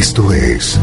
[0.00, 0.80] Esto es.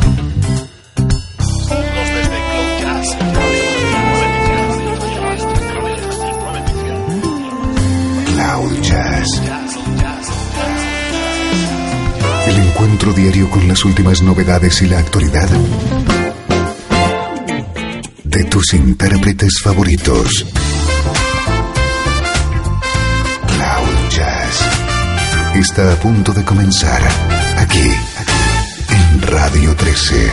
[8.26, 9.28] Cloud Jazz.
[12.46, 15.50] El encuentro diario con las últimas novedades y la actualidad
[18.24, 20.46] de tus intérpretes favoritos.
[23.48, 24.62] Cloud Jazz
[25.56, 27.37] está a punto de comenzar.
[29.50, 30.30] Radio 13.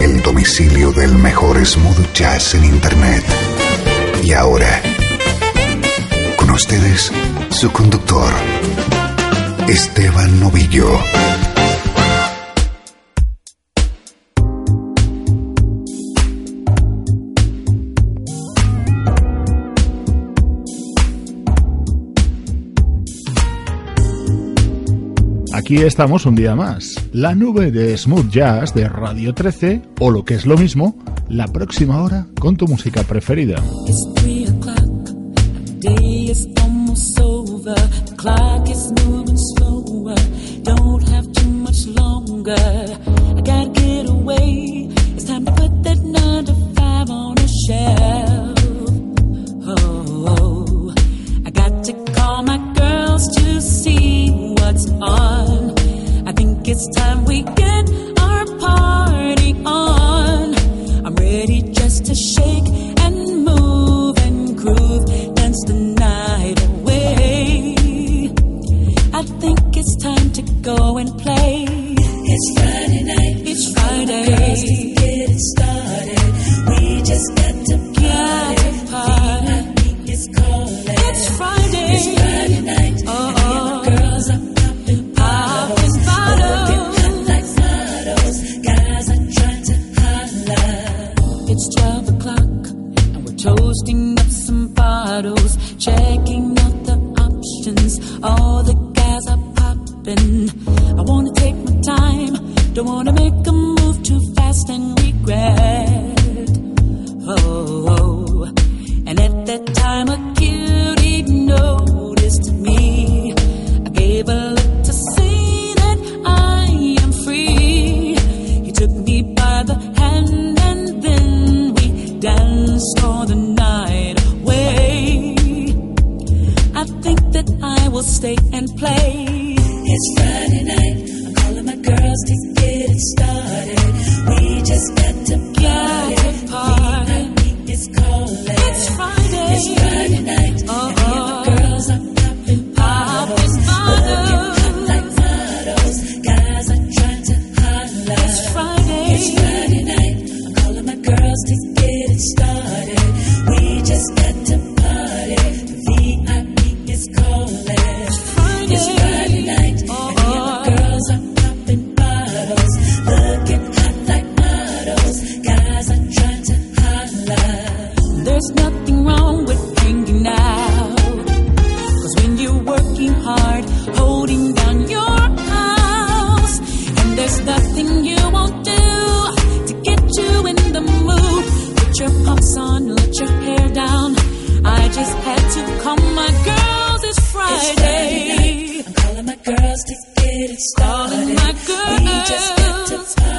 [0.00, 3.22] El domicilio del mejor smooth jazz en Internet.
[4.24, 4.82] Y ahora,
[6.36, 7.12] con ustedes,
[7.50, 8.32] su conductor,
[9.68, 10.90] Esteban Novillo.
[25.64, 26.94] Aquí estamos un día más.
[27.12, 30.94] La nube de Smooth Jazz de Radio 13, o lo que es lo mismo,
[31.30, 33.62] la próxima hora con tu música preferida.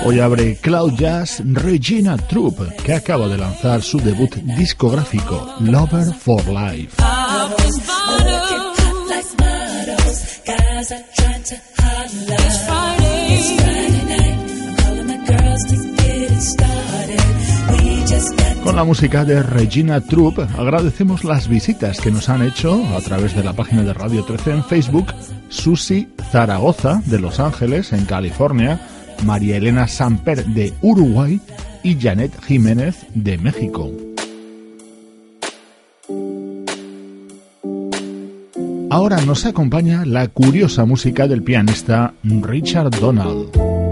[0.07, 6.43] Hoy abre Cloud Jazz Regina Troop, que acaba de lanzar su debut discográfico, Lover for
[6.47, 7.01] Life.
[18.63, 23.35] Con la música de Regina Troop agradecemos las visitas que nos han hecho a través
[23.35, 25.07] de la página de Radio 13 en Facebook,
[25.49, 28.79] Susi Zaragoza de Los Ángeles, en California,
[29.23, 31.39] María Elena Samper de Uruguay
[31.83, 33.91] y Janet Jiménez de México.
[38.89, 43.84] Ahora nos acompaña la curiosa música del pianista Richard Donald.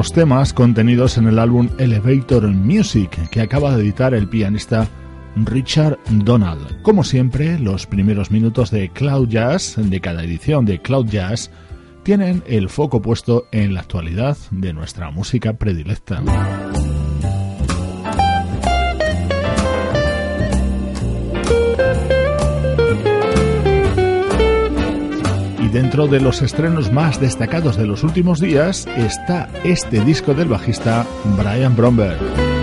[0.00, 4.88] Los temas contenidos en el álbum Elevator Music que acaba de editar el pianista
[5.36, 6.80] Richard Donald.
[6.80, 11.50] Como siempre, los primeros minutos de Cloud Jazz, de cada edición de Cloud Jazz,
[12.02, 16.22] tienen el foco puesto en la actualidad de nuestra música predilecta.
[25.70, 31.06] Dentro de los estrenos más destacados de los últimos días está este disco del bajista
[31.36, 32.59] Brian Bromberg.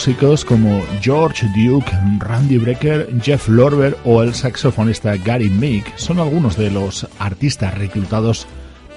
[0.00, 6.56] Músicos como George Duke, Randy Brecker, Jeff Lorber o el saxofonista Gary Meek son algunos
[6.56, 8.46] de los artistas reclutados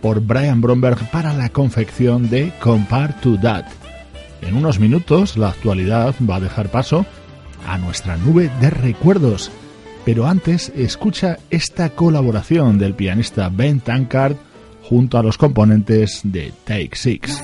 [0.01, 3.65] por Brian Bromberg para la confección de Compare to That.
[4.43, 7.05] En unos minutos la actualidad va a dejar paso
[7.67, 9.51] a nuestra nube de recuerdos,
[10.05, 14.37] pero antes escucha esta colaboración del pianista Ben Tankard
[14.83, 17.43] junto a los componentes de Take Six.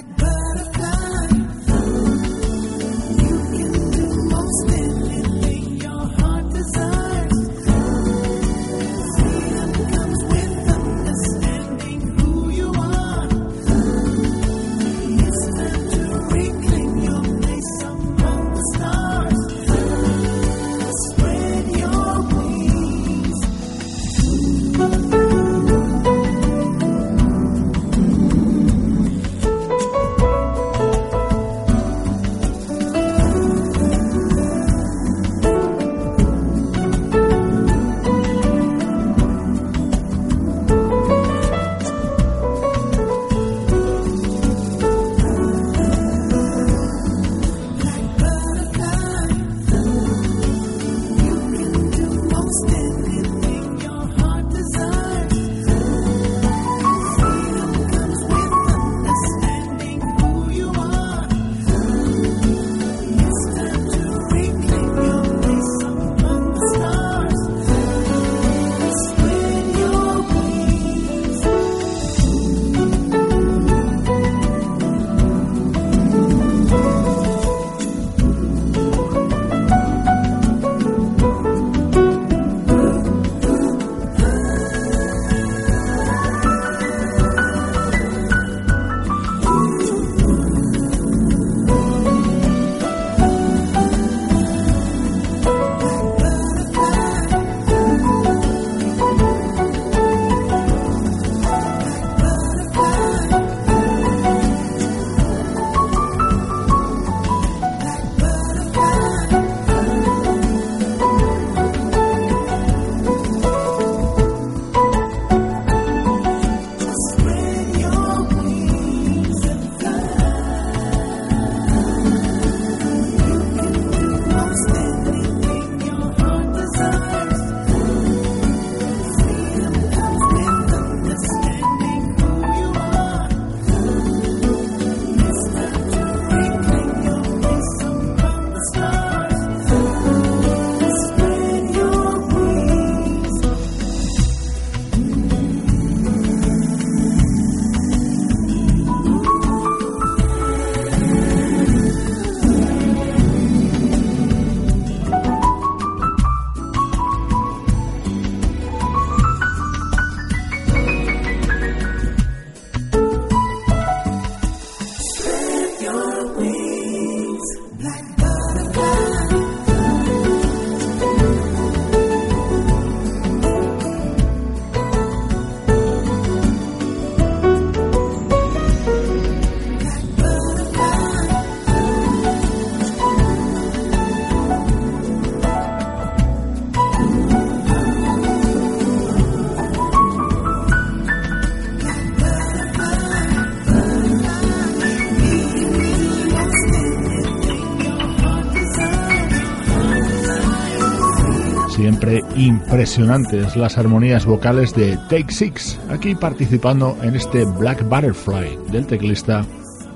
[202.79, 209.45] Impresionantes las armonías vocales de Take Six, aquí participando en este Black Butterfly del teclista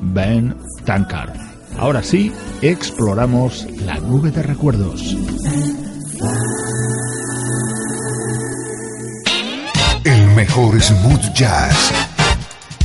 [0.01, 1.31] Ben Tankard.
[1.77, 5.15] Ahora sí, exploramos la nube de recuerdos.
[10.03, 11.93] El mejor smooth jazz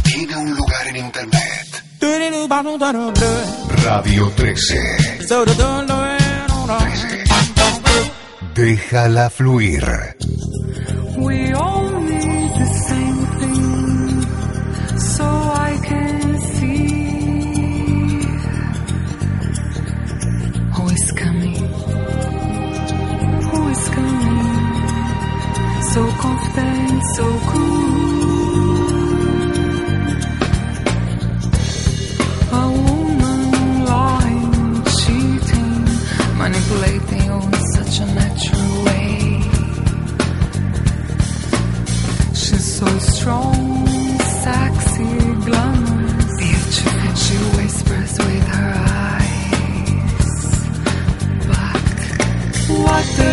[0.05, 1.85] tiene un lugar en internet.
[3.83, 5.27] Radio 13.
[8.59, 10.17] Déjala fluir.
[11.17, 15.25] We all need the same thing, so
[15.71, 16.89] I can see
[20.75, 21.65] who is coming,
[23.49, 24.43] who is coming,
[25.93, 28.18] so confident, so cool.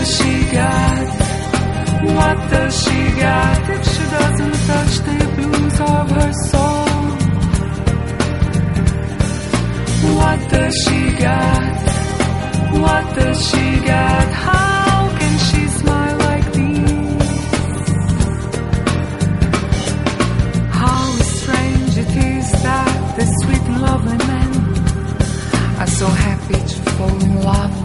[0.05, 1.07] does she got?
[2.17, 6.85] What does she got if she doesn't touch the blues of her soul?
[10.17, 11.75] What does she got?
[12.83, 14.27] What does she got?
[14.47, 17.29] How can she smile like this?
[20.81, 24.51] How strange it is that the sweet lovely man
[25.79, 27.84] are so happy to fall in love.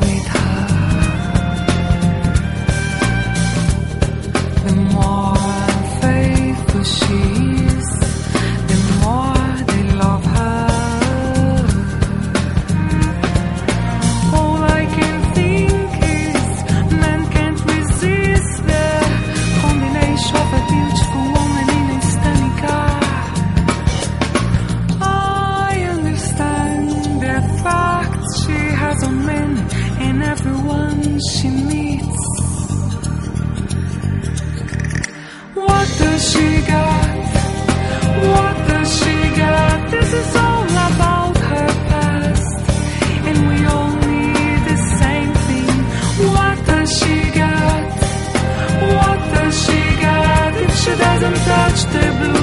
[51.92, 52.18] Mr.
[52.18, 52.39] Blue.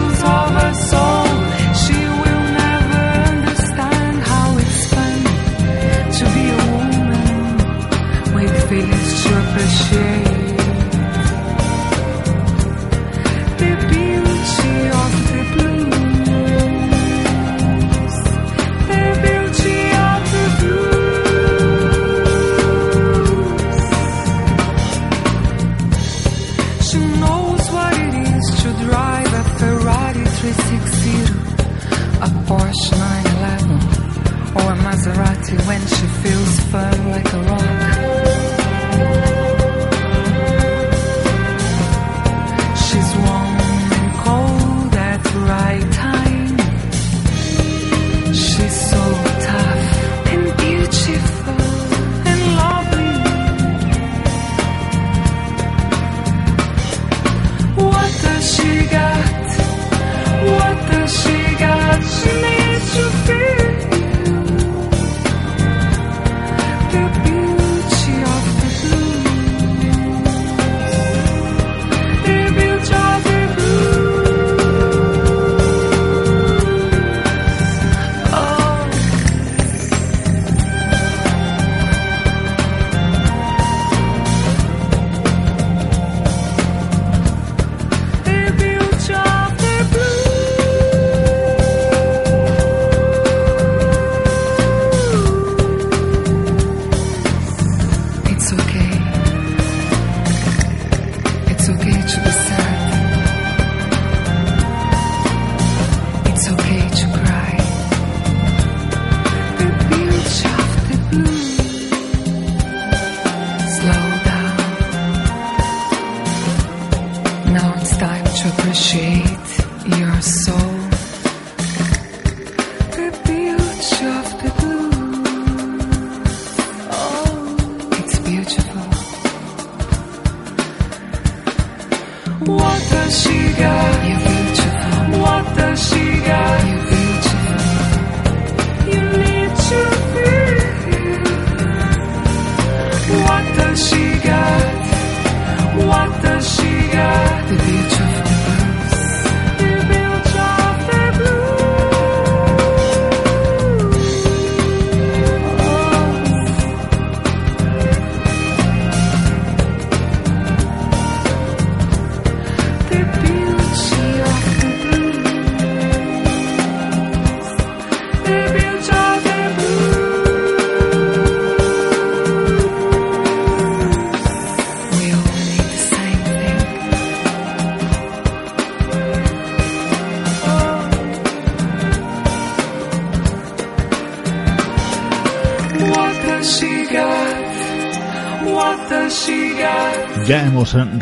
[35.47, 37.76] to when she feels firm like a rock.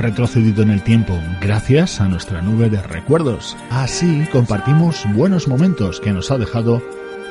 [0.05, 3.57] Retrocedido en el tiempo gracias a nuestra nube de recuerdos.
[3.71, 6.79] Así compartimos buenos momentos que nos ha dejado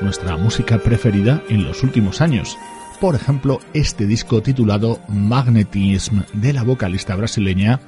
[0.00, 2.58] nuestra música preferida en los últimos años.
[3.00, 7.78] Por ejemplo, este disco titulado Magnetism de la vocalista brasileña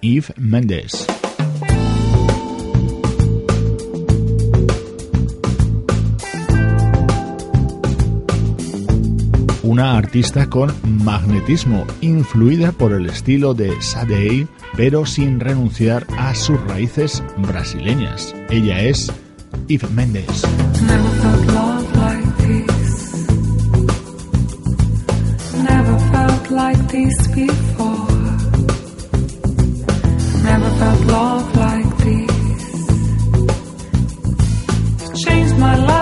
[0.00, 1.06] Eve Mendes.
[9.72, 10.70] una artista con
[11.02, 18.34] magnetismo, influida por el estilo de Sadei, pero sin renunciar a sus raíces brasileñas.
[18.50, 19.10] Ella es
[19.68, 20.42] Yves Méndez.
[35.58, 36.01] my life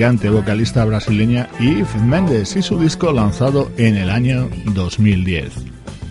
[0.00, 0.30] Mendes.
[0.30, 5.52] vocalista brasileña Yves Mendes y su disco lanzado en el año 2010.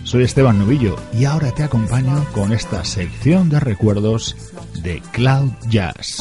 [0.04, 4.52] Soy Esteban Novillo y ahora te acompaño con esta sección de recuerdos
[4.84, 6.18] de Cloud Jazz.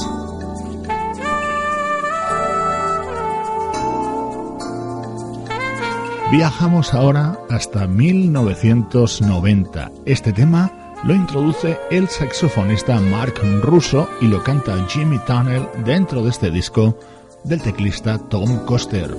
[6.31, 9.91] Viajamos ahora hasta 1990.
[10.07, 16.31] Este tema lo introduce el saxofonista Mark Russo y lo canta Jimmy Tunnell dentro de
[16.31, 16.97] este disco
[17.43, 19.15] del teclista Tom Coster.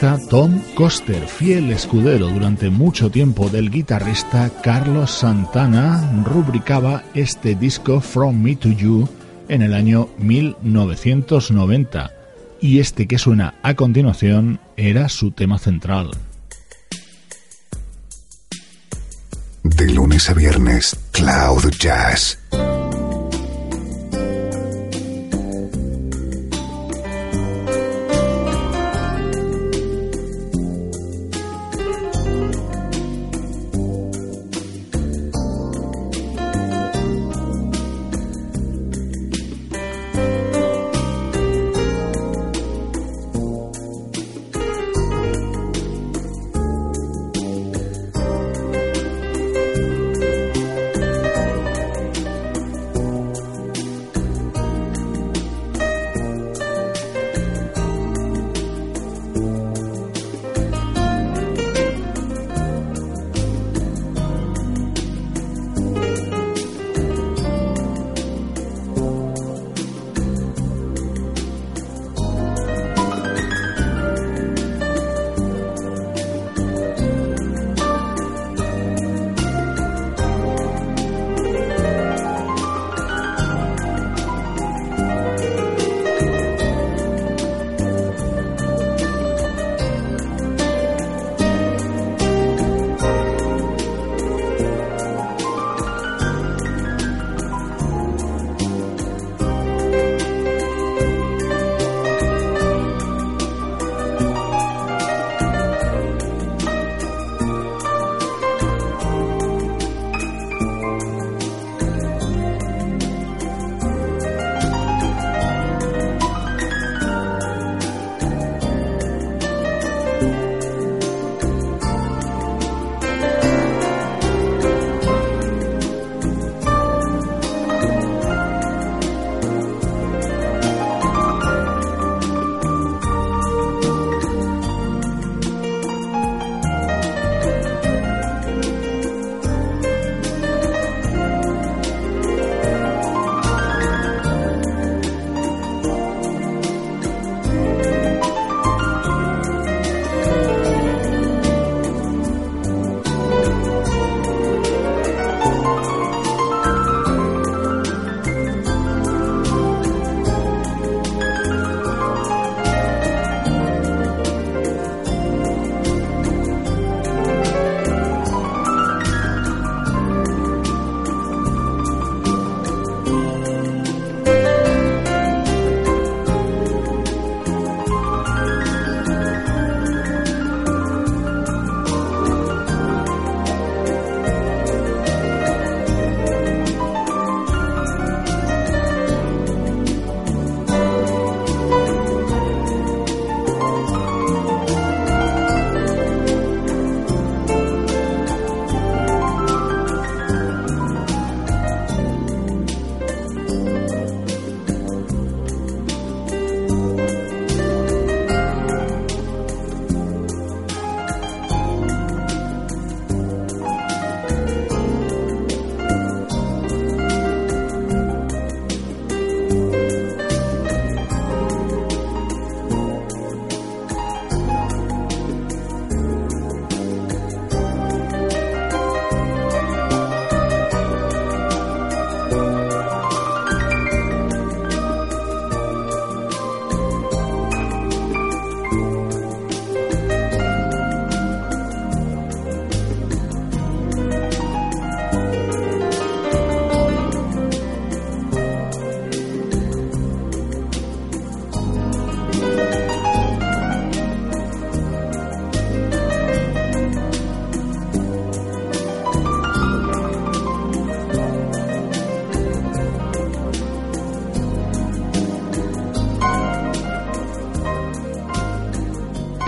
[0.00, 8.40] Tom Coster, fiel escudero durante mucho tiempo del guitarrista Carlos Santana, rubricaba este disco From
[8.40, 9.06] Me to You
[9.48, 12.12] en el año 1990
[12.62, 16.12] y este que suena a continuación era su tema central.
[19.62, 22.39] De lunes a viernes, Cloud Jazz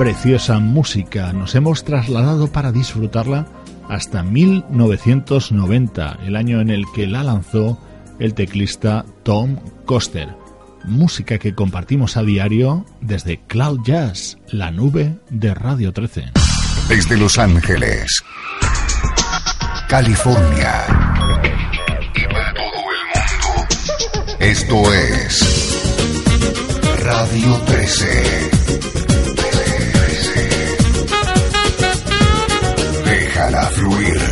[0.03, 1.33] preciosa música.
[1.33, 3.47] Nos hemos trasladado para disfrutarla
[3.89, 7.79] hasta 1990, el año en el que la lanzó
[8.19, 10.35] el teclista Tom Coster.
[10.87, 16.33] Música que compartimos a diario desde Cloud Jazz, la nube de Radio 13.
[16.89, 18.25] Desde Los Ángeles,
[19.89, 20.85] California
[22.13, 24.37] y para todo el mundo.
[24.41, 25.79] Esto es
[27.05, 29.02] Radio 13.
[34.03, 34.32] ocurrir.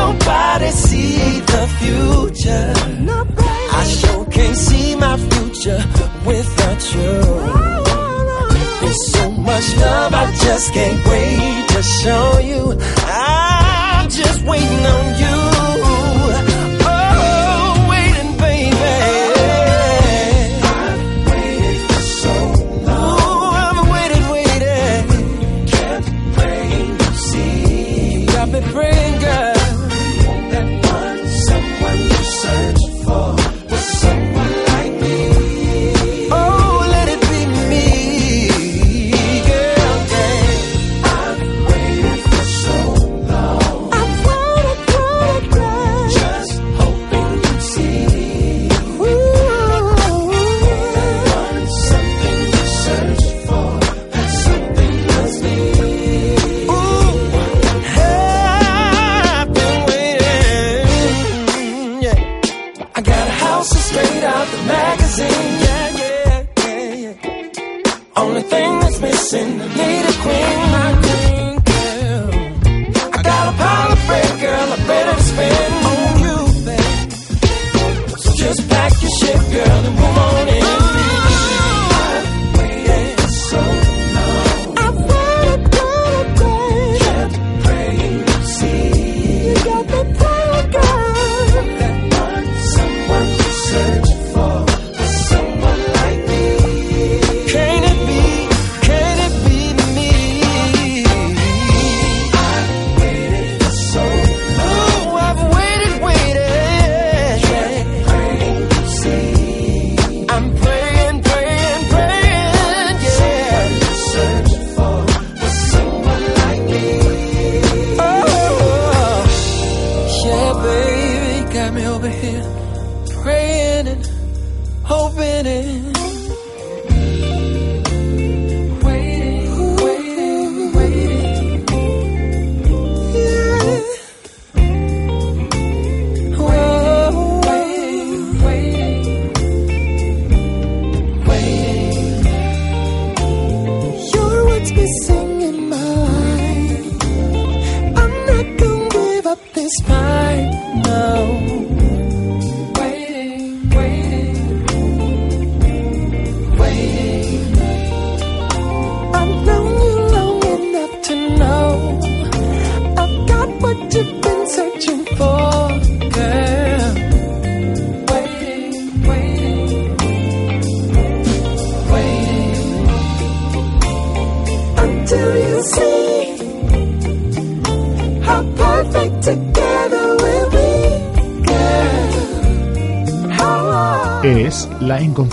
[0.00, 2.72] nobody see the future.
[3.80, 5.80] I sure can't see my future
[6.28, 7.12] without you.
[8.80, 12.62] There's so much love I just can't wait to show you.
[13.06, 15.39] I'm just waiting on you.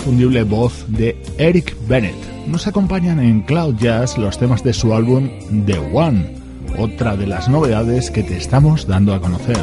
[0.08, 2.16] Inconfundible voz de Eric Bennett.
[2.46, 5.28] Nos acompañan en Cloud Jazz los temas de su álbum
[5.66, 6.34] The One,
[6.78, 9.58] otra de las novedades que te estamos dando a conocer.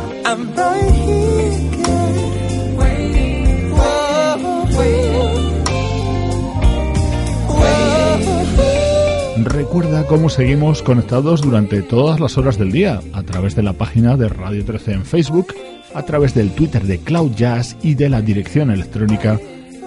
[9.43, 14.15] Recuerda cómo seguimos conectados durante todas las horas del día a través de la página
[14.15, 15.55] de Radio 13 en Facebook,
[15.95, 19.39] a través del Twitter de Cloud Jazz y de la dirección electrónica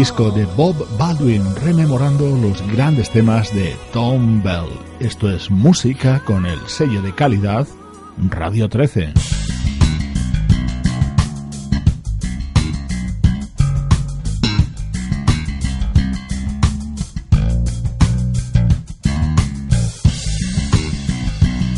[0.00, 4.70] Disco de Bob Baldwin rememorando los grandes temas de Tom Bell.
[4.98, 7.68] Esto es música con el sello de calidad
[8.30, 9.12] Radio 13.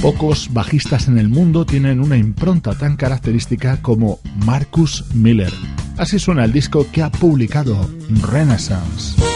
[0.00, 5.52] Pocos bajistas en el mundo tienen una impronta tan característica como Marcus Miller.
[5.98, 7.88] Así suena el disco que ha publicado
[8.30, 9.31] Renaissance.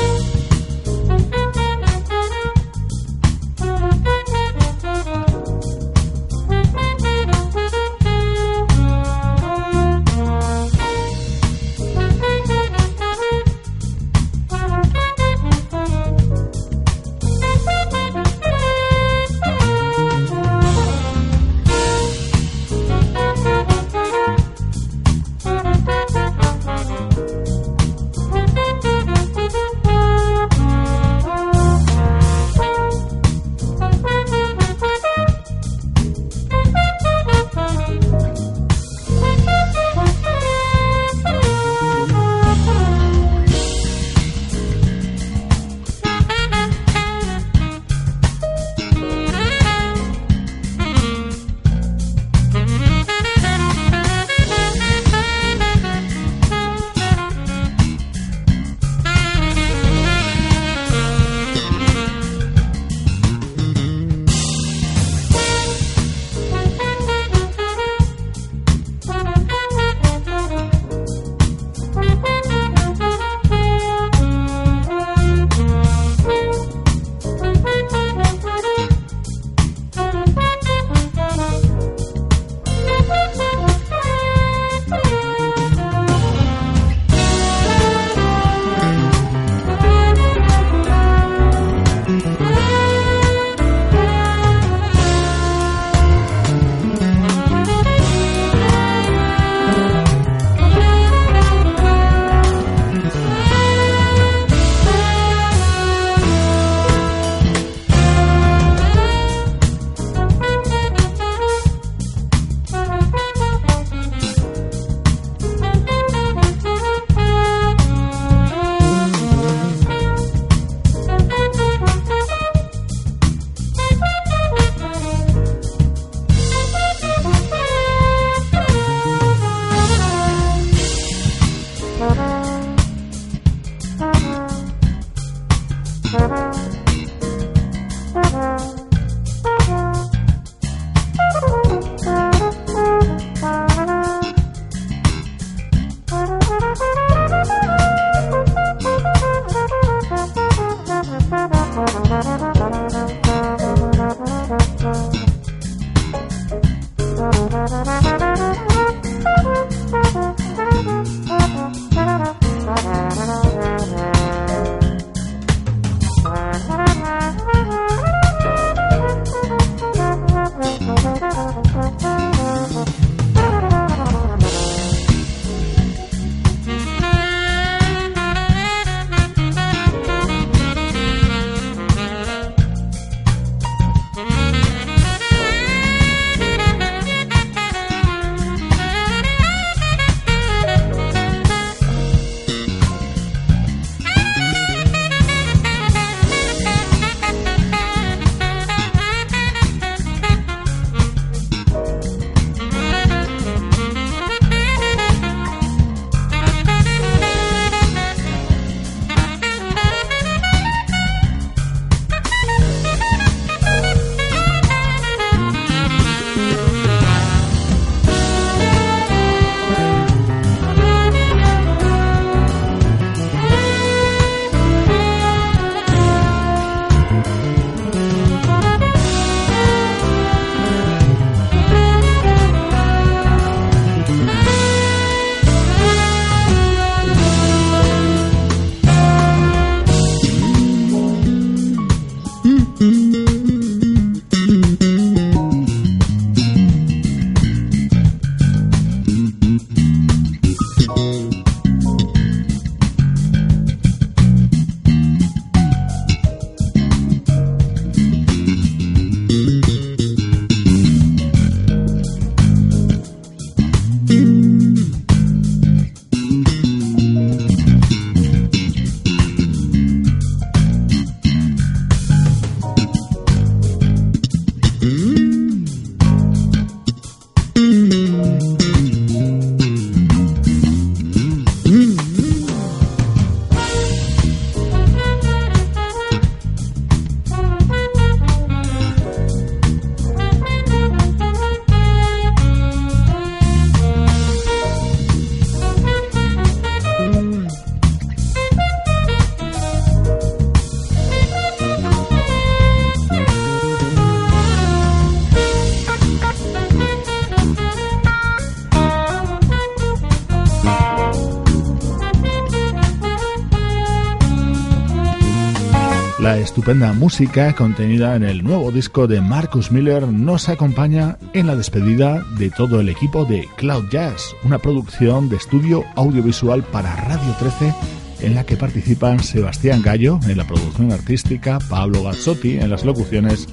[316.57, 322.25] Estupenda música contenida en el nuevo disco de Marcus Miller nos acompaña en la despedida
[322.39, 327.75] de todo el equipo de Cloud Jazz, una producción de estudio audiovisual para Radio 13
[328.21, 333.49] en la que participan Sebastián Gallo en la producción artística, Pablo Gazzotti en las locuciones,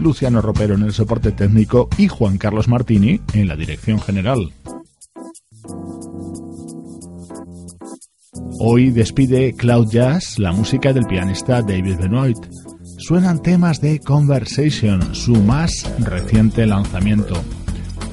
[0.00, 4.52] Luciano Ropero en el soporte técnico y Juan Carlos Martini en la dirección general.
[8.58, 12.38] Hoy despide Cloud Jazz la música del pianista David Benoit.
[12.98, 17.34] Suenan temas de Conversation, su más reciente lanzamiento.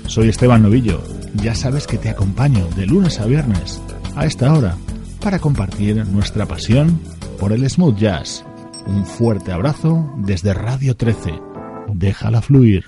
[0.07, 1.01] Soy Esteban Novillo.
[1.35, 3.81] Ya sabes que te acompaño de lunes a viernes
[4.15, 4.75] a esta hora
[5.21, 6.99] para compartir nuestra pasión
[7.39, 8.45] por el smooth jazz.
[8.85, 11.33] Un fuerte abrazo desde Radio 13.
[11.93, 12.83] Déjala fluir.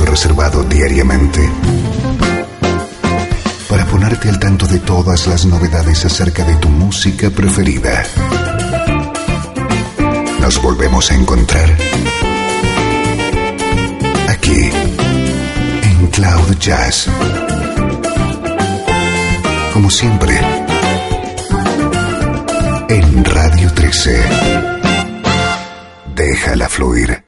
[0.00, 1.52] Reservado diariamente
[3.68, 8.02] para ponerte al tanto de todas las novedades acerca de tu música preferida.
[10.40, 11.76] Nos volvemos a encontrar
[14.28, 14.70] aquí
[15.82, 17.08] en Cloud Jazz.
[19.74, 20.40] Como siempre,
[22.88, 24.22] en Radio 13.
[26.14, 27.22] Déjala fluir.